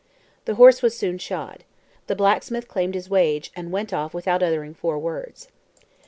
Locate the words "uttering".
4.41-4.73